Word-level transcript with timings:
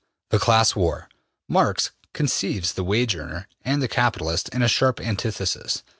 The 0.31 0.39
Class 0.39 0.75
War. 0.75 1.09
Marx 1.47 1.91
conceives 2.11 2.73
the 2.73 2.83
wage 2.83 3.15
earner 3.15 3.47
and 3.61 3.83
the 3.83 3.87
capitalist 3.87 4.49
in 4.49 4.63
a 4.63 4.67
sharp 4.67 4.99
antithesis. 4.99 5.83